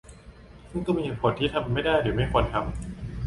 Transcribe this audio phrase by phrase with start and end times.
[0.71, 2.67] ซึ่งก็มีเหตุผลที่ทำไม่ได้หรือไม่ควรทำ